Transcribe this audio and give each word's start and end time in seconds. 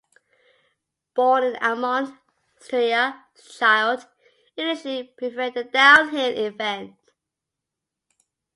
Born 1.13 1.43
in 1.43 1.53
Admont, 1.57 2.17
Styria, 2.59 3.23
Schild 3.37 4.07
initially 4.57 5.03
preferred 5.03 5.53
the 5.53 5.63
downhill 5.63 6.35
event. 6.43 6.95